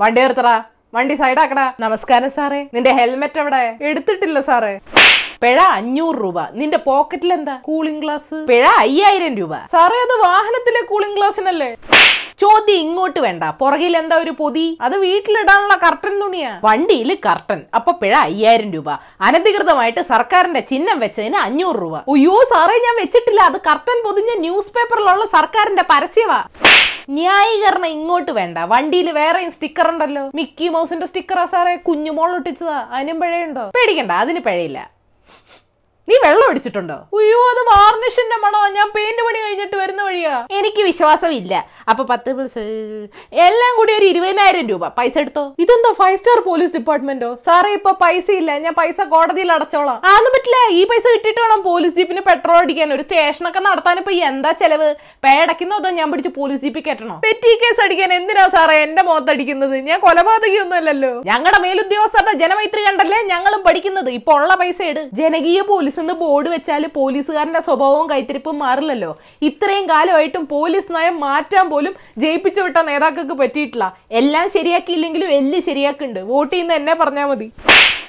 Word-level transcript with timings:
വണ്ടി 0.00 0.22
നിർത്തടാ. 0.22 0.62
വണ്ടി 0.94 1.14
സൈഡാക്കടാ. 1.14 1.72
നമസ്കാരം 1.80 2.30
സാറേ. 2.30 2.68
നിന്റെ 2.74 2.92
ഹെൽമെറ്റ് 2.92 3.40
എവിടെ 3.40 3.76
എടുത്തിട്ടില്ല 3.82 4.40
സാറേ. 4.40 4.78
പിഴ 5.42 5.58
അഞ്ഞൂറ് 5.60 6.16
രൂപ. 6.22 6.50
നിന്റെ 6.50 6.76
പോക്കറ്റിൽ 6.76 7.32
എന്താ 7.32 7.56
കൂളിംഗ് 7.56 8.02
ഗ്ലാസ്. 8.02 8.34
പിഴ 8.48 8.64
അയ്യായിരം 8.78 9.34
രൂപ. 9.34 9.52
സാറേ 9.72 9.98
അത് 10.06 10.14
വാഹനത്തിലെ 10.26 10.86
കൂളിംഗ് 10.86 11.16
ഗ്ലാസ്സിനല്ലേ? 11.16 11.76
ചോദ്യം 12.38 12.76
ഇങ്ങോട്ട് 12.76 13.20
വേണ്ട. 13.20 13.44
പുറകിൽ 13.44 13.96
എന്താ 13.96 14.16
ഒരു 14.16 14.30
പൊതി? 14.30 14.78
അത് 14.80 14.96
വീട്ടിലിടാനുള്ള 14.96 15.74
കർട്ടൻ 15.74 16.20
തുണിയാ. 16.20 16.60
വണ്ടിയിൽ 16.64 17.18
കർട്ടൻ. 17.26 17.62
അപ്പൊ 17.74 17.92
പിഴ 17.92 18.14
അയ്യായിരം 18.16 18.72
രൂപ. 18.72 18.90
അനധികൃതമായിട്ട് 19.20 20.00
സർക്കാരിന്റെ 20.00 20.60
ചിഹ്നം 20.60 20.98
വെച്ചതിന് 20.98 21.36
അഞ്ഞൂറ് 21.36 21.82
രൂപ. 21.82 21.96
അയ്യോ 21.96 22.44
സാറേ 22.54 22.78
ഞാൻ 22.86 22.96
വെച്ചിട്ടില്ല. 23.00 23.40
അത് 23.40 23.60
കർട്ടൻ 23.66 24.04
പൊതിഞ്ഞ 24.04 24.30
ന്യൂസ് 24.38 24.72
പേപ്പറിലുള്ള 24.76 25.26
സർക്കാരിന്റെ 25.26 25.82
പരസ്യവാ. 25.90 26.42
ന്യായീകരണം 27.10 27.86
ഇങ്ങോട്ട് 27.86 28.32
വേണ്ട. 28.32 28.58
വണ്ടിയിൽ 28.58 29.10
വേറെയും 29.10 29.50
സ്റ്റിക്കർ 29.50 29.88
ഉണ്ടല്ലോ. 29.88 30.30
മിക്കി 30.34 30.68
മൗസിന്റെ 30.68 31.06
സ്റ്റിക്കറാ 31.06 31.46
സാറേ 31.46 31.76
കുഞ്ഞുമോൾ 31.76 32.34
ഒട്ടിച്ചതാ. 32.34 32.88
അതിനും 32.92 33.20
പിഴയുണ്ടോ? 33.20 33.70
പേടിക്കണ്ട 33.76 34.12
അതിന് 34.12 34.40
പിഴയില്ല. 34.40 34.90
നീ 36.10 36.16
വെള്ളം 36.24 36.44
ഒടിച്ചിട്ടുണ്ടോ 36.50 36.96
അയ്യോ 37.18 37.40
അത് 37.52 37.60
വാർണിഷിന്റെ 37.72 38.36
മണോ 38.44 38.60
ഞാൻ 38.76 38.88
പെയിന്റ് 38.96 39.22
പണി 39.26 39.38
കഴിഞ്ഞിട്ട് 39.44 39.76
വരുന്ന 39.80 40.02
വഴിയാ. 40.08 40.34
എനിക്ക് 40.58 40.82
വിശ്വാസമില്ല. 40.90 41.54
അപ്പൊ 41.90 42.02
പത്ത് 42.12 42.30
പ്ലസ് 42.36 42.62
എല്ലാം 43.46 43.72
കൂടി 43.78 43.92
ഒരു 43.98 44.06
ഇരുപതിനായിരം 44.12 44.64
രൂപ. 44.72 44.84
പൈസ 44.98 45.14
എടുത്തോ? 45.22 45.44
ഇതെന്തോ 45.64 45.90
ഫൈവ് 46.00 46.16
സ്റ്റാർ 46.22 46.38
പോലീസ് 46.48 46.74
ഡിപ്പാർട്ട്മെന്റോ 46.78 47.30
സാറേ 47.46 47.70
ഇപ്പൊ 47.78 47.92
പൈസ 48.04 48.26
ഇല്ല 48.40 48.58
ഞാൻ 48.64 48.74
പൈസ 48.80 49.00
കോടതിയിൽ 49.14 49.50
അടച്ചോളാം. 49.56 49.98
ആന്നും 50.12 50.32
പറ്റില്ല. 50.36 50.58
ഈ 50.78 50.82
പൈസ 50.92 51.04
കിട്ടിയിട്ട് 51.14 51.40
വേണം 51.44 51.62
പോലീസ് 51.68 51.94
ജീപ്പിന് 51.98 52.24
പെട്രോൾ 52.30 52.58
അടിക്കാൻ. 52.62 52.88
ഒരു 52.96 53.04
സ്റ്റേഷനൊക്കെ 53.08 53.62
നടത്താൻ 53.68 53.98
ഇപ്പൊ 54.02 54.14
എന്താ 54.30 54.52
ചെലവ്? 54.62 54.90
പേടക്കുന്നോ 55.26 55.76
അതോ 55.82 55.92
ഞാൻ 56.00 56.08
പിടിച്ച് 56.14 56.32
പോലീസ് 56.40 56.62
ജീപ്പിൽ 56.64 56.84
കെട്ടണോ 56.88 57.16
പെറ്റി 57.26 57.54
കേസ് 57.62 57.80
അടിക്കാൻ 57.86 58.10
എന്തിനാ 58.18 58.46
സാറേ 58.56 58.76
എന്റെ 58.86 59.04
മുഖത്തടിക്കുന്നത് 59.10 59.76
ഞാൻ 59.90 60.00
കൊലപാതകയൊന്നും 60.06 60.78
അല്ലല്ലോ 60.80 61.12
ഞങ്ങളുടെ 61.30 61.60
മേലുദ്യോഗസ്ഥരുടെ 61.66 62.34
ജനമൈത്രി 62.42 62.82
കണ്ടല്ലേ 62.88 63.20
ഞങ്ങളും 63.32 63.62
പഠിക്കുന്നത്? 63.68 64.10
ഇപ്പൊ 64.18 64.32
ഉള്ള 64.40 64.52
പൈസ 64.62 64.80
ഇട്. 64.90 65.02
ജനകീയ 65.20 65.60
പോലീസ് 65.72 65.99
എന്ന് 66.00 66.14
ബോർഡ് 66.14 66.48
വെച്ചാൽ 66.48 66.86
പോലീസുകാരന്റെ 66.86 67.60
സ്വഭാവവും 67.60 68.10
കൈത്തിരിപ്പും 68.10 68.58
മാറില്ലല്ലോ. 68.58 69.18
ഇത്രയും 69.42 69.88
കാലമായിട്ടും 69.90 70.48
പോലീസ് 70.50 70.92
നയം 70.92 71.20
മാറ്റാൻ 71.20 71.70
പോലും 71.70 71.94
ജയിപ്പിച്ചു 72.18 72.60
വിട്ട 72.60 72.76
നേതാക്കൾക്ക് 72.76 73.32
പറ്റിയിട്ടില്ല. 73.32 73.96
എല്ലാം 74.10 74.50
ശരിയാക്കിയില്ലെങ്കിലും 74.50 75.30
എല്ല് 75.40 75.60
ശരിയാക്കുന്നുണ്ട്. 75.60 76.20
വോട്ട് 76.20 76.52
ചെയ്യുന്ന 76.52 76.72
എന്നെ 76.72 76.94
പറഞ്ഞാൽ 76.94 77.26
മതി. 77.26 77.48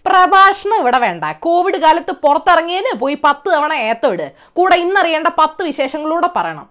പ്രഭാഷണം 0.06 0.78
ഇവിടെ 0.80 0.98
വേണ്ട. 0.98 1.31
കോവിഡ് 1.31 1.78
കാലത്ത് 1.78 2.11
പുറത്തിറങ്ങിയതിന് 2.23 3.00
പോയി 3.00 3.17
പത്ത് 3.23 3.50
തവണ 3.53 3.73
ഏത്തോട് 3.73 4.31
കൂടെ 4.53 4.76
ഇന്നറിയേണ്ട 4.76 5.28
പത്ത് 5.28 5.64
വിശേഷങ്ങളൂടെ 5.64 6.30
പറയണം. 6.36 6.70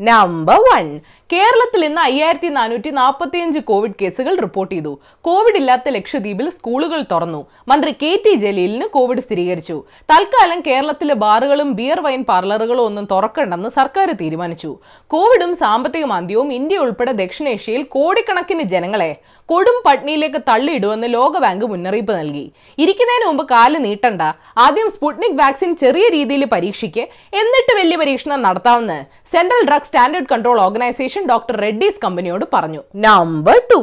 നമ്പർ 0.00 0.56
വൺ 0.56 1.00
കേരളത്തിൽ 1.32 1.84
ഇന്ന് 1.84 2.00
അയ്യായിരത്തി 2.00 2.48
നാനൂറ്റി 2.48 2.90
നാൽപ്പത്തിയഞ്ച് 2.98 3.60
കോവിഡ് 3.70 3.96
കേസുകൾ 4.02 4.34
റിപ്പോർട്ട് 4.44 4.74
ചെയ്തു. 4.74 4.92
കോവിഡ് 5.20 5.56
ഇല്ലാത്ത 5.56 5.88
ലക്ഷദ്വീപിൽ 5.88 6.46
സ്കൂളുകൾ 6.50 7.00
തുറന്നു. 7.10 7.40
മന്ത്രി 7.68 7.92
കെ 8.02 8.12
ടി 8.26 8.32
ജലീലിന് 8.44 8.86
കോവിഡ് 8.96 9.24
സ്ഥിരീകരിച്ചു. 9.26 9.76
തൽക്കാലം 10.12 10.60
കേരളത്തിലെ 10.66 11.14
ബാറുകളും 11.14 11.74
ബിയർ 11.74 12.00
വൈൻ 12.00 12.22
പാർലറുകളും 12.30 12.84
ഒന്നും 12.84 13.08
തുറക്കണ്ടെന്ന് 13.10 13.68
സർക്കാർ 13.78 14.10
തീരുമാനിച്ചു. 14.22 14.70
കോവിഡും 15.14 15.56
സാമ്പത്തിക 15.56 16.04
മാന്ദ്യവും 16.04 16.52
ഇന്ത്യ 16.52 16.84
ഉൾപ്പെടെ 16.84 17.12
ദക്ഷിണേഷ്യയിൽ 17.12 17.82
കോടിക്കണക്കിന് 17.96 18.62
ജനങ്ങളെ 18.62 19.16
കൊടും 19.48 19.76
പട്നിയിലേക്ക് 19.84 20.40
തള്ളിയിടുമെന്ന് 20.48 21.08
ലോകബാങ്ക് 21.14 21.64
മുന്നറിയിപ്പ് 21.64 22.12
നൽകി. 22.18 22.46
ഇരിക്കുന്നതിന് 22.78 23.26
മുമ്പ് 23.28 23.44
കാൽ 23.48 23.72
നീട്ടണ്ട. 23.84 24.22
ആദ്യം 24.58 24.90
സ്പുട്നിക് 24.90 25.38
വാക്സിൻ 25.42 25.70
ചെറിയ 25.76 26.08
രീതിയിൽ 26.16 26.44
പരീക്ഷിക്ക്. 26.44 27.04
എന്നിട്ട് 27.40 27.72
വലിയ 27.78 27.96
പരീക്ഷണം 27.96 28.42
നടത്താമെന്ന് 28.42 28.98
central 29.32 29.62
drug 29.68 29.88
standard 29.88 30.30
control 30.30 30.58
organisation 30.66 31.22
doctor 31.30 31.54
Reddy's 31.64 31.98
കമ്പനിയോട് 32.04 32.44
പറഞ്ഞു. 32.54 32.80
നമ്പർ 33.06 33.58
ടു 33.72 33.80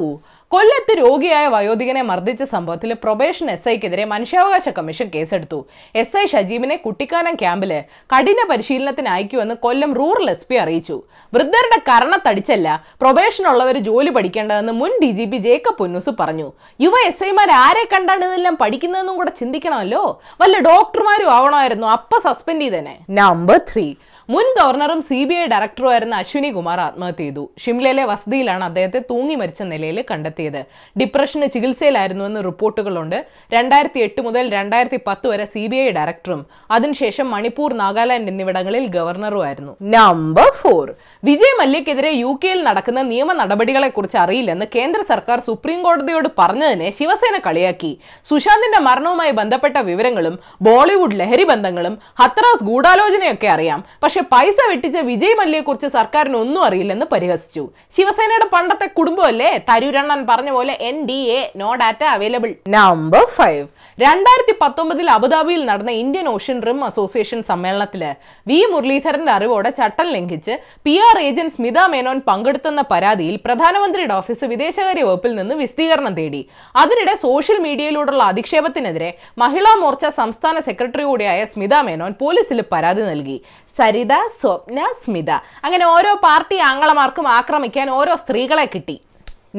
കൊല്ലത്ത് 0.51 0.93
രോഗിയായ 1.01 1.45
വയോധികനെ 1.53 2.01
മർദ്ദിച്ച 2.09 2.43
സംഭവത്തിൽ 2.53 2.89
പ്രൊബേഷൻ 3.03 3.47
എസ് 3.53 3.67
ഐക്കെതിരെ 3.71 4.05
മനുഷ്യാവകാശ 4.11 4.69
കമ്മീഷൻ 4.77 5.07
കേസെടുത്തു. 5.15 5.59
എസ് 6.01 6.17
ഐ 6.21 6.23
ഷജീബിനെ 6.33 6.75
കുട്ടിക്കാനം 6.85 7.35
ക്യാമ്പിൽ 7.41 7.71
കഠിന 8.13 8.39
പരിശീലനത്തിന് 8.51 9.09
അയക്കുമെന്ന് 9.15 9.55
കൊല്ലം 9.65 9.91
റൂറൽ 9.99 10.29
എസ് 10.33 10.47
പി 10.49 10.57
അറിയിച്ചു. 10.63 10.97
വൃദ്ധരുടെ 11.33 11.79
കരണത്തടിച്ചല്ല 11.89 12.67
പ്രൊബേഷൻ 13.03 13.45
ഉള്ളവർ 13.51 13.79
ജോലി 13.89 14.13
പഠിക്കേണ്ടതെന്ന് 14.17 14.75
മുൻ 14.81 14.93
D 15.03 15.11
G 15.19 15.27
P 15.33 15.39
Jacob 15.47 15.79
Punnoose 15.81 16.13
പറഞ്ഞു. 16.21 16.47
യുവ 16.85 17.03
എസ് 17.09 17.23
ഐമാർ 17.29 17.51
ആരെ 17.65 17.85
കണ്ടാണ് 17.93 18.25
ഇതെല്ലാം 18.29 18.57
പഠിക്കുന്നതെന്നും 18.63 19.17
കൂടെ 19.21 19.33
ചിന്തിക്കണമല്ലോ? 19.41 20.03
വല്ല 20.43 20.57
ഡോക്ടർമാരും 20.71 21.31
ആവണമായിരുന്നു 21.37 21.89
അപ്പ 21.97 22.19
സസ്പെൻഡ് 22.27 22.65
ചെയ്തേനെ. 22.65 22.97
നമ്പർ 23.21 23.59
ത്രീ 23.71 23.87
മുൻ 24.33 24.45
ഗവർണറും 24.57 25.01
സി 25.01 25.17
ബി 25.29 25.35
ഐ 25.35 25.45
ഡയറക്ടറുമായിരുന്ന 25.45 26.15
അശ്വിനി 26.21 26.49
കുമാർ 26.49 26.79
ആത്മഹത്യ 26.79 27.23
ചെയ്തു. 27.23 27.49
ഷിംലയിലെ 27.63 28.03
വസതിയിലാണ് 28.11 28.63
അദ്ദേഹത്തെ 28.63 28.99
തൂങ്ങി 29.09 29.35
മരിച്ച 29.35 29.61
നിലയിൽ 29.71 30.03
കണ്ടെത്തിയത്. 30.11 30.61
ഡിപ്രഷന് 30.99 31.47
ചികിത്സയിലായിരുന്നുവെന്ന് 31.53 32.41
റിപ്പോർട്ടുകളുണ്ട്. 32.43 33.17
രണ്ടായിരത്തി 33.55 33.99
എട്ട് 34.05 34.21
മുതൽ 34.27 34.49
രണ്ടായിരത്തി 34.53 34.99
പത്ത് 35.07 35.27
വരെ 35.31 35.45
സി 35.45 35.63
ബി 35.71 35.75
ഐ 35.75 35.89
ഡയറക്ടറും 35.97 36.41
അതിനുശേഷം 36.71 37.27
മണിപ്പൂർ 37.31 37.73
നാഗാലാൻഡ് 37.73 38.31
എന്നിവിടങ്ങളിൽ 38.31 38.87
ഗവർണറുമായിരുന്നു. 38.95 39.75
Number 39.97 40.49
four. 40.61 40.87
വിജയ് 41.29 41.59
മല്യക്കെതിരെ 41.61 42.11
യു 42.23 42.39
കെയിൽ 42.43 42.63
നടക്കുന്ന 42.69 43.03
നിയമ 43.11 43.33
നടപടികളെ 43.41 43.89
കുറിച്ച് 43.89 44.17
അറിയില്ലെന്ന് 44.17 44.65
കേന്ദ്ര 44.75 45.01
സർക്കാർ 45.11 45.39
സുപ്രീം 45.39 45.83
കോടതിയോട് 45.83 46.29
പറഞ്ഞതിനെ 46.39 46.89
ശിവസേന 46.99 47.37
കളിയാക്കി. 47.47 47.93
സുശാന്തിന്റെ 48.31 48.81
മരണവുമായി 48.89 49.31
ബന്ധപ്പെട്ട 49.31 49.77
വിവരങ്ങളും 49.91 50.39
ബോളിവുഡ് 50.61 51.19
ലഹരി 51.19 51.43
ബന്ധങ്ങളും 51.53 51.95
ഹത്രാസ് 52.23 52.63
ഗൂഢാലോചനയൊക്കെ 52.63 53.47
അറിയാം. 53.47 53.79
പക്ഷെ 54.03 54.14
പൈസ 54.19 54.55
വെട്ടിച്ച 54.69 54.97
വിജയ് 54.97 55.35
മല്യയെ 55.39 55.61
കുറിച്ച് 55.61 55.87
സർക്കാരിന് 55.87 56.35
ഒന്നും 56.35 56.63
അറിയില്ലെന്ന് 56.63 57.05
പരിഹസിച്ചു. 57.05 57.69
ശിവസേനയുടെ 57.97 58.47
പണ്ടത്തെ 58.53 58.85
കുടുംബമല്ലേ? 58.85 59.57
തരൂരണ്ണൻ 59.57 60.25
പറഞ്ഞ 60.29 60.49
പോലെ 60.49 60.77
N 60.81 61.05
D 61.05 61.19
A 61.29 61.51
no 61.55 61.75
data 61.75 62.03
available 62.03 62.55
number 62.67 63.25
five 63.25 63.67
രണ്ടായിരത്തി 64.03 64.53
പത്തൊമ്പതിൽ 64.61 65.07
അബുദാബിയിൽ 65.13 65.61
നടന്ന 65.67 65.91
ഇന്ത്യൻ 65.99 66.25
ഓഷ്യൻ 66.31 66.57
റിം 66.67 66.79
അസോസിയേഷൻ 66.87 67.39
സമ്മേളനത്തിൽ 67.49 68.01
വി 68.49 68.57
മുരളീധരന്റെ 68.71 69.31
അറിവോടെ 69.35 69.69
ചട്ടം 69.77 70.07
ലംഘിച്ച് 70.15 70.53
P 70.85 70.93
R 71.05 71.17
agent 71.27 71.53
Smitha 71.57 71.85
Menon 71.93 72.17
പങ്കെടുത്തെന്ന 72.27 72.81
പരാതിയിൽ 72.91 73.37
പ്രധാനമന്ത്രിയുടെ 73.45 74.15
ഓഫീസ് 74.17 74.49
വിദേശകാര്യ 74.53 75.05
വകുപ്പിൽ 75.09 75.33
നിന്ന് 75.39 75.55
വിശദീകരണം 75.61 76.13
തേടി. 76.19 76.41
അതിനിടെ 76.83 77.13
സോഷ്യൽ 77.25 77.59
മീഡിയയിലൂടെയുള്ള 77.67 78.25
അധിക്ഷേപത്തിനെതിരെ 78.33 79.09
മഹിളാ 79.43 79.73
മോർച്ച 79.85 80.11
സംസ്ഥാന 80.19 80.57
സെക്രട്ടറി 80.67 81.05
കൂടിയായ 81.11 81.39
സ്മിത 81.55 81.81
മേനോൻ 81.89 82.13
പോലീസിൽ 82.25 82.61
പരാതി 82.75 83.03
നൽകി. 83.11 83.39
സരിത 83.77 84.13
സ്വപ്ന 84.41 84.79
സ്മിത. 85.05 85.31
അങ്ങനെ 85.65 85.87
ഓരോ 85.95 86.13
പാർട്ടി 86.27 86.59
ആംഗളമാർക്കും 86.71 87.27
ആക്രമിക്കാൻ 87.39 87.89
ഓരോ 88.01 88.15
സ്ത്രീകളെ 88.25 88.67
കിട്ടി. 88.75 88.97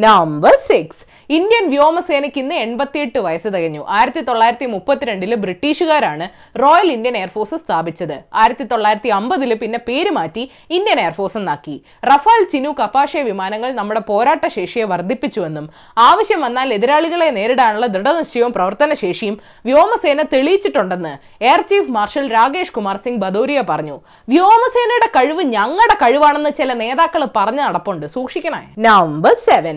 നമ്പർ 0.04 0.54
സിക്സ് 0.68 1.04
ഇന്ത്യൻ 1.36 1.64
വ്യോമസേനയ്ക്ക് 1.70 2.38
ഇന്ന് 2.40 2.56
എൺപത്തിയെട്ട് 2.64 3.18
വയസ്സ് 3.26 3.48
തികഞ്ഞു. 3.54 3.82
ആയിരത്തി 3.88 4.20
തൊള്ളായിരത്തി 4.20 4.66
മുപ്പത്തിരണ്ടിൽ 4.72 5.34
ബ്രിട്ടീഷുകാരാണ് 5.44 6.26
റോയൽ 6.62 6.88
ഇന്ത്യൻ 6.92 7.16
എയർഫോഴ്സ് 7.16 7.56
സ്ഥാപിച്ചത്. 7.62 8.14
ആയിരത്തി 8.40 8.64
തൊള്ളായിരത്തി 8.72 9.10
അമ്പതിൽ 9.18 9.54
പിന്നെ 9.62 9.78
പേര് 9.88 10.10
മാറ്റി 10.10 10.42
ഇന്ത്യൻ 10.70 10.98
എയർഫോഴ്സ് 11.04 11.38
എന്നാക്കി 11.40 11.76
റഫാൽ 12.10 12.44
ചിനു 12.52 12.72
കപാഷെ 12.80 13.22
വിമാനങ്ങൾ 13.22 13.72
നമ്മുടെ 13.72 14.02
പോരാട്ട 14.10 14.50
ശേഷിയെ 14.56 14.84
വർദ്ധിപ്പിച്ചുവെന്നും 14.92 15.66
ആവശ്യം 16.08 16.40
വന്നാൽ 16.46 16.74
എതിരാളികളെ 16.78 17.30
നേരിടാനുള്ള 17.38 17.88
ദൃഢനിശ്ചയവും 17.96 18.52
പ്രവർത്തനശേഷിയും 18.52 19.38
വ്യോമസേന 19.70 20.22
തെളിയിച്ചിട്ടുണ്ടെന്ന് 20.34 21.14
air 21.48 21.64
chief 21.72 21.90
marshal 21.98 22.28
Rakesh 22.36 22.72
Kumar 22.72 22.96
Singh 22.96 23.22
Bhadauria 23.24 23.62
പറഞ്ഞു. 23.72 23.98
വ്യോമസേനയുടെ 24.28 25.10
കഴിവ് 25.18 25.42
ഞങ്ങളുടെ 25.56 25.98
കഴിവാണെന്ന് 26.04 26.54
ചില 26.60 26.72
നേതാക്കൾ 26.84 27.24
പറഞ്ഞു 27.40 27.62
നടപ്പുണ്ട്. 27.62 28.06
സൂക്ഷിക്കണേ. 28.06 28.62
നമ്പർ 28.88 29.36
സെവൻ 29.50 29.76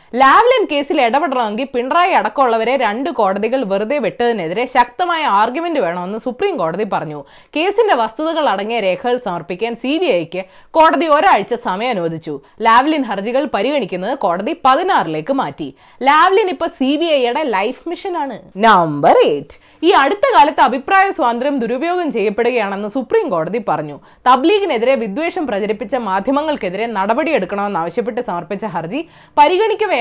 ലാവ്ലിൻ 0.13 0.67
കേസിൽ 0.71 1.01
ഇടപെടണമെങ്കിൽ 1.01 1.67
പിണറായി 1.75 2.11
അടക്കമുള്ളവരെ 2.11 2.77
രണ്ട് 2.77 3.09
കോടതികൾ 3.09 3.63
വെറുതെ 3.63 3.97
വിട്ടതിനെതിരെ 3.97 4.65
ശക്തമായ 4.65 5.23
ആർഗ്യുമെന്റ് 5.23 5.79
വേണമെന്ന് 5.79 6.19
സുപ്രീം 6.19 6.57
കോടതി 6.57 6.83
പറഞ്ഞു. 6.93 7.23
കേസിന്റെ 7.55 7.95
വസ്തുതകൾ 7.95 8.49
അടങ്ങിയ 8.49 8.79
രേഖകൾ 8.79 9.17
സമർപ്പിക്കാൻ 9.17 9.75
സി 9.75 9.97
ബി 9.97 10.05
ഐക്ക് 10.05 10.43
കോടതി 10.71 11.07
ഒരാഴ്ച 11.07 11.53
സമയം 11.53 11.89
അനുവദിച്ചു. 11.89 12.41
ലാവ്ലിൻ 12.61 13.03
ഹർജികൾ 13.03 13.45
പരിഗണിക്കുന്നത് 13.53 14.17
കോടതി 14.17 14.55
പതിനാറിലേക്ക് 14.65 15.33
മാറ്റി. 15.33 15.73
ലാവ്ലിൻ 16.03 16.49
ഇപ്പൊ 16.49 16.67
സി 16.67 16.95
ബി 16.95 17.05
ഐയുടെ 17.05 17.43
ലൈഫ് 17.43 17.89
മിഷനാണ്. 17.89 18.39
Number 18.57 19.17
eight. 19.25 19.57
ഈ 19.83 19.89
അടുത്ത 19.89 20.25
കാലത്ത് 20.33 20.61
അഭിപ്രായ 20.61 21.11
സ്വാതന്ത്ര്യം 21.11 21.59
ദുരുപയോഗം 21.59 22.11
ചെയ്യപ്പെടുകയാണെന്ന് 22.11 22.89
സുപ്രീം 22.89 23.29
കോടതി 23.29 23.61
പറഞ്ഞു. 23.69 23.99
തബ്ലീഗിനെതിരെ 24.27 24.95
വിദ്വേഷം 24.95 25.47
പ്രചരിപ്പിച്ച 25.47 25.95
മാധ്യമങ്ങൾക്കെതിരെ 26.09 26.85
നടപടിയെടുക്കണമെന്ന് 26.97 27.79
ആവശ്യപ്പെട്ട് 27.79 28.21
സമർപ്പിച്ച 28.21 28.65
ഹർജി 28.65 29.01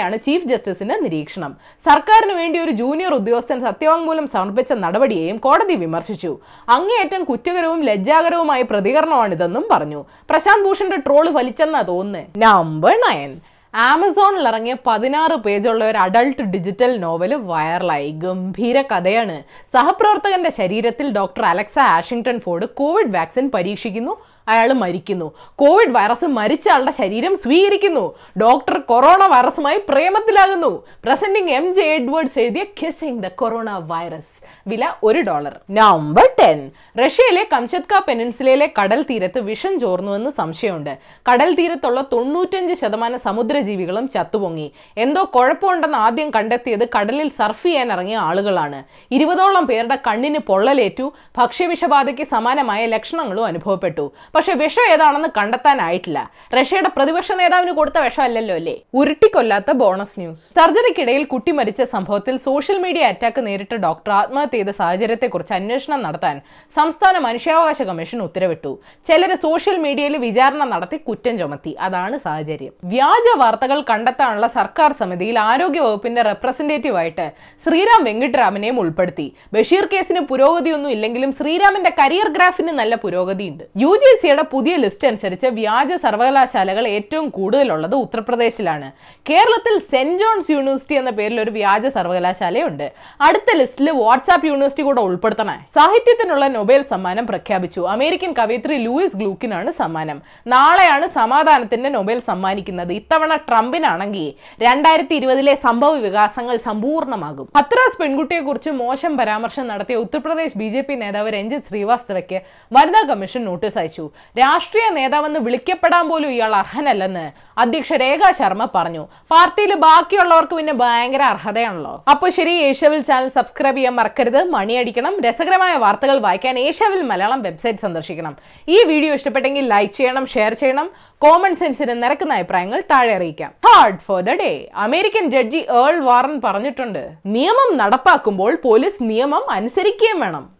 പരിഗണിക്കവെയാണ് 0.00 0.16
ചീഫ് 0.26 0.48
ജസ്റ്റിസിന്റെ 0.50 0.96
നിരീക്ഷണം. 1.04 1.52
സർക്കാരിന് 1.88 2.34
വേണ്ടി 2.40 2.58
ഒരു 2.64 2.72
ജൂനിയർ 2.80 3.12
ഉദ്യോഗസ്ഥൻ 3.20 3.58
സത്യവാങ്മൂലം 3.66 4.26
സമർപ്പിച്ച 4.34 4.72
നടപടിയെയും 4.84 5.36
കോടതി 5.46 5.74
വിമർശിച്ചു. 5.84 6.32
അങ്ങേയറ്റം 6.76 7.22
കുറ്റകരവും 7.30 7.80
ലജ്ജാകരവുമായ 7.88 8.62
പ്രതികരണമാണിതെന്നും 8.62 9.64
പറഞ്ഞു. 9.72 10.00
പ്രശാന്ത് 10.30 10.66
ഭൂഷന്റെ 10.68 10.98
ട്രോൾ 11.06 11.26
ഫലിച്ചെന്നാ 11.36 11.82
തോന്നുന്നത് 11.92 12.26
നമ്പർ 12.46 12.96
നയൻ 13.06 13.32
ആമസോണിൽ 13.74 14.46
ഇറങ്ങിയ 14.50 14.74
പതിനാറ് 14.86 15.36
പേജുള്ള 15.44 15.82
ഒരു 15.90 15.98
അഡൾട്ട് 16.04 16.44
ഡിജിറ്റൽ 16.54 16.92
നോവൽ 17.04 17.32
വൈറലായി 17.50 18.10
ഗംഭീര 18.22 18.78
കഥയാണ്. 18.92 19.36
സഹപ്രവർത്തകന്റെ 19.74 20.50
ശരീരത്തിൽ 20.50 21.06
doctor 21.18 21.44
Alexa 21.52 21.78
Ashington 21.98 22.38
Ford 22.44 22.68
Covid 22.80 23.14
vaccine 23.16 23.46
പരീക്ഷിക്കുന്നു. 23.54 24.14
അയാൾ 24.48 24.72
മരിക്കുന്നു. 24.72 25.32
കോവിഡ് 25.56 25.90
വൈറസ് 25.90 26.24
മരിച്ച 26.24 26.68
ആളുടെ 26.68 26.90
ശരീരം 26.90 27.36
സ്വീകരിക്കുന്നു. 27.36 28.14
ഡോക്ടർ 28.40 28.78
കൊറോണ 28.78 29.26
വൈറസുമായി 29.26 29.80
പ്രേമത്തിലാകുന്നു. 29.88 30.82
പ്രസന്റിംഗ് 31.04 31.50
എം 31.50 31.74
ജെ 31.74 31.82
എഡ്വേർഡ്സ് 31.82 32.38
എഴുതിയ 32.38 32.64
കിസിംഗ് 32.64 33.22
ദ 33.22 33.26
കൊറോണ 33.26 33.70
വൈറസ് 33.70 34.50
വില 34.68 34.92
ഒരു 35.04 35.20
ഡോളർ. 35.20 35.60
നമ്പർ 35.70 36.30
ടെൻ 36.40 36.70
റഷ്യയിലെ 36.98 37.48
കംചത്ക 37.52 37.98
പെനിൻസുലയിലെ 38.08 38.72
കടൽ 38.80 39.02
തീരത്ത് 39.02 39.40
വിഷം 39.40 39.80
ചോർന്നുവെന്ന് 39.80 40.30
സംശയമുണ്ട്. 40.30 40.98
കടൽ 41.32 41.54
തീരത്തുള്ള 41.54 42.00
തൊണ്ണൂറ്റഞ്ച് 42.12 42.80
ശതമാനം 42.80 43.18
സമുദ്രജീവികളും 43.18 44.08
ചത്തുപൊങ്ങി. 44.08 44.72
എന്തോ 44.96 45.30
കുഴപ്പമുണ്ടെന്ന് 45.34 45.98
ആദ്യം 45.98 46.30
കണ്ടെത്തിയത് 46.30 46.88
കടലിൽ 46.98 47.28
സർഫ് 47.28 47.62
ചെയ്യാൻ 47.62 47.92
ഇറങ്ങിയ 47.92 48.16
ആളുകളാണ്. 48.16 48.84
ഇരുപതോളം 49.10 49.66
പേരുടെ 49.66 49.98
കണ്ണിന് 50.06 50.38
പൊള്ളലേറ്റു. 50.38 51.12
ഭക്ഷ്യവിഷബാധയ്ക്ക് 51.38 52.22
സമാനമായ 52.22 52.86
ലക്ഷണങ്ങളും 52.86 53.44
അനുഭവപ്പെട്ടു. 53.44 54.12
പക്ഷെ 54.34 54.52
വിഷം 54.52 54.92
ഏതാണെന്ന് 54.92 55.28
കണ്ടെത്താനായിട്ടില്ല. 55.36 56.30
റഷ്യയുടെ 56.58 56.90
പ്രതിപക്ഷ 56.96 57.32
നേതാവിന് 57.32 57.72
കൊടുത്ത 57.72 57.98
വിഷമല്ലല്ലോ 57.98 58.54
അല്ലേ? 58.54 58.74
ഉരുട്ടിക്കൊല്ലാത്ത 58.94 59.70
ബോണസ് 59.72 60.20
ന്യൂസ്. 60.20 60.42
സർജറിക്കിടയിൽ 60.58 61.24
കുട്ടി 61.24 61.50
മരിച്ച 61.50 61.82
സംഭവത്തിൽ 61.82 62.36
സോഷ്യൽ 62.36 62.78
മീഡിയ 62.78 63.02
അറ്റാക്ക് 63.02 63.46
നേരിട്ട 63.46 63.74
ഡോക്ടർ 63.74 64.12
ആത്മഹത്യ 64.12 64.58
ചെയ്ത 64.58 64.68
സാഹചര്യത്തെക്കുറിച്ച് 64.68 65.54
അന്വേഷണം 65.54 66.02
നടത്താൻ 66.02 66.40
സംസ്ഥാന 66.76 67.18
മനുഷ്യാവകാശ 67.18 67.82
കമ്മീഷൻ 67.82 68.22
ഉത്തരവിട്ടു. 68.22 68.78
ചിലര് 69.08 69.34
സോഷ്യൽ 69.34 69.76
മീഡിയയിൽ 69.76 70.16
വിചാരണ 70.16 70.64
നടത്തി 70.64 70.96
കുറ്റം 70.96 71.38
ചുമത്തി. 71.38 71.76
അതാണ് 71.80 72.18
സാഹചര്യം. 72.18 72.72
വ്യാജ 72.84 73.36
വാർത്തകൾ 73.38 73.84
കണ്ടെത്താനുള്ള 73.90 74.46
സർക്കാർ 74.46 74.92
സമിതിയിൽ 74.92 75.38
ആരോഗ്യ 75.38 75.80
വകുപ്പിന്റെ 75.80 76.22
റെപ്രസെന്റേറ്റീവ് 76.22 76.96
ആയിട്ട് 76.96 77.26
ശ്രീറാം 77.66 78.04
വെങ്കിട്ടരാമനെയും 78.04 78.80
ഉൾപ്പെടുത്തി. 78.80 79.32
ബഷീർ 79.52 79.88
കേസിന് 79.92 80.20
പുരോഗതിയൊന്നും 80.20 80.90
ഇല്ലെങ്കിലും 80.90 81.32
ശ്രീരാമിന്റെ 81.32 81.90
കരിയർ 81.90 82.28
ഗ്രാഫിന് 82.28 82.68
നല്ല 82.68 82.94
പുരോഗതിയുണ്ട്. 82.94 83.64
യു 83.76 83.92
ജി 84.02 84.12
സിയുടെ 84.22 84.42
പുതിയ 84.42 84.76
ലിസ്റ്റ് 84.76 85.08
അനുസരിച്ച് 85.08 85.46
വ്യാജ 85.46 85.92
സർവകലാശാലകൾ 85.94 86.88
ഏറ്റവും 86.88 87.28
കൂടുതലുള്ളത് 87.28 87.94
ഉത്തർപ്രദേശിലാണ്. 87.94 88.92
കേരളത്തിൽ 89.30 89.78
സെന്റ് 89.78 90.18
ജോൺസ് 90.22 90.50
യൂണിവേഴ്സിറ്റി 90.50 90.94
എന്ന 90.94 91.10
പേരിൽ 91.10 91.40
ഒരു 91.40 91.50
വ്യാജ 91.50 91.86
സർവകലാശാലയുണ്ട്. 91.86 92.92
അടുത്ത 93.20 93.56
ലിസ്റ്റിൽ 93.56 93.90
വാട്സാപ്പ് 93.90 94.46
യൂണിവേഴ്സിറ്റി 94.46 94.82
കൂടെ 94.82 95.00
ഉൾപ്പെടുത്തണേ. 95.00 95.56
സാഹിത്യത്തിനുള്ള 95.74 96.48
നൊബേൽ 96.48 96.82
സമ്മാനം 96.90 97.26
പ്രഖ്യാപിച്ചു. 97.26 97.80
അമേരിക്കൻ 97.80 98.32
കവയിത്രി 98.32 98.76
ലൂയിസ് 98.76 99.16
ഗ്ലൂക്കിനാണ് 99.16 99.70
സമ്മാനം. 99.70 100.22
നാളെയാണ് 100.46 101.08
സമാധാനത്തിന്റെ 101.08 101.88
നൊബേൽ 101.88 102.20
സമ്മാനിക്കുന്നത്. 102.26 102.92
ഇത്തവണ 102.92 103.34
ട്രംപിനാണെങ്കിൽ 103.36 104.32
രണ്ടായിരത്തി 104.62 105.14
ഇരുപതിലെ 105.14 105.54
സംഭവ 105.54 105.94
വികാസങ്ങൾ 105.94 106.56
സമ്പൂർണമാകും 106.56 107.48
ഹത്രാസ് 107.58 107.98
പെൺകുട്ടിയെ 108.02 108.40
കുറിച്ച് 108.40 108.70
മോശം 108.70 109.16
പരാമർശം 109.16 109.68
നടത്തിയ 109.68 109.96
ഉത്തർപ്രദേശ് 109.96 110.58
ബി 110.58 110.94
നേതാവ് 110.94 111.30
രഞ്ജിത് 111.32 111.68
ശ്രീവാസ്തവയ്ക്ക് 111.68 112.40
വനിതാ 112.72 113.02
കമ്മീഷൻ 113.02 113.44
നോട്ടീസ് 113.44 113.78
അയച്ചു. 113.78 114.09
രാഷ്ട്രീയ 114.38 114.88
നേതാവെന്ന് 114.88 115.40
വിളിക്കപ്പെടാൻ 115.40 116.08
പോലും 116.08 116.30
ഇയാൾ 116.30 116.54
അർഹനല്ലെന്ന് 116.54 117.24
അധ്യക്ഷ 117.58 117.92
രേഖ 117.92 118.20
ശർമ്മ 118.38 118.68
പറഞ്ഞു. 118.74 119.08
പാർട്ടിയിൽ 119.30 119.74
ബാക്കിയുള്ളവർക്ക് 119.74 120.54
പിന്നെ 120.54 120.72
ഭയങ്കര 120.72 121.22
അർഹതയാണല്ലോ. 121.22 122.04
അപ്പൊ 122.10 122.28
ശരി 122.28 122.50
ഏഷ്യവിൽ 122.50 123.00
ചാനൽ 123.00 123.28
സബ്സ്ക്രൈബ് 123.28 123.76
ചെയ്യാൻ 123.76 123.94
മറക്കരുത്. 123.94 124.40
മണിയടിക്കണം. 124.50 125.20
രസകരമായ 125.20 125.76
വാർത്തകൾ 125.76 126.18
വായിക്കാൻ 126.18 126.58
ഏഷ്യവിൽ 126.58 127.02
മലയാളം 127.02 127.42
വെബ്സൈറ്റ് 127.42 127.78
സന്ദർശിക്കണം. 127.78 128.36
ഈ 128.68 128.84
വീഡിയോ 128.84 129.14
ഇഷ്ടപ്പെട്ടെങ്കിൽ 129.14 129.66
ലൈക്ക് 129.68 129.94
ചെയ്യണം 129.94 130.26
ഷെയർ 130.26 130.54
ചെയ്യണം. 130.54 130.90
കോമൺ 131.18 131.54
സെൻസിന് 131.54 132.02
നിരക്കുന്ന 132.02 132.34
അഭിപ്രായങ്ങൾ 132.34 132.80
താഴെ 132.80 133.14
അറിയിക്കാം. 133.14 133.50
Hard 133.66 133.98
for 134.06 134.20
the 134.22 134.30
day 134.30 134.70
American 134.76 135.30
judge 135.30 135.58
Earl 135.80 135.98
Warren 135.98 136.40
പറഞ്ഞിട്ടുണ്ട് 136.44 137.02
നിയമം 137.26 137.76
നടപ്പാക്കുമ്പോൾ 137.76 138.58
പോലീസ് 138.64 138.98
നിയമം 139.02 139.50
അനുസരിക്കുകയും 139.50 140.20
വേണം. 140.20 140.59